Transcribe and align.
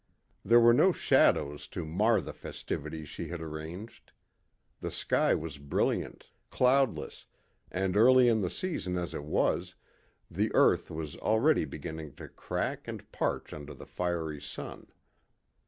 There 0.43 0.59
were 0.59 0.73
no 0.73 0.91
shadows 0.91 1.67
to 1.67 1.85
mar 1.85 2.21
the 2.21 2.33
festivities 2.33 3.07
she 3.07 3.27
had 3.27 3.39
arranged. 3.39 4.13
The 4.79 4.89
sky 4.89 5.35
was 5.35 5.59
brilliant, 5.59 6.31
cloudless, 6.49 7.27
and 7.69 7.95
early 7.95 8.27
in 8.27 8.41
the 8.41 8.49
season 8.49 8.97
as 8.97 9.13
it 9.13 9.23
was, 9.23 9.75
the 10.27 10.49
earth 10.55 10.89
was 10.89 11.17
already 11.17 11.65
beginning 11.65 12.15
to 12.15 12.27
crack 12.29 12.87
and 12.87 13.11
parch 13.11 13.53
under 13.53 13.75
the 13.75 13.85
fiery 13.85 14.41
sun. 14.41 14.87